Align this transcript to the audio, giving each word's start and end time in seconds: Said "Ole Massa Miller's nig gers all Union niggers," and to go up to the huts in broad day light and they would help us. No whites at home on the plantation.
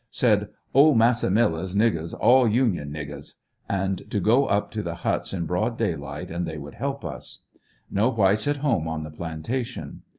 Said 0.09 0.49
"Ole 0.73 0.95
Massa 0.95 1.29
Miller's 1.29 1.75
nig 1.75 1.93
gers 1.93 2.15
all 2.15 2.47
Union 2.47 2.89
niggers," 2.91 3.35
and 3.69 4.09
to 4.09 4.19
go 4.19 4.47
up 4.47 4.71
to 4.71 4.81
the 4.81 4.95
huts 4.95 5.31
in 5.31 5.45
broad 5.45 5.77
day 5.77 5.95
light 5.95 6.31
and 6.31 6.47
they 6.47 6.57
would 6.57 6.73
help 6.73 7.05
us. 7.05 7.43
No 7.91 8.09
whites 8.09 8.47
at 8.47 8.57
home 8.65 8.87
on 8.87 9.03
the 9.03 9.11
plantation. 9.11 10.01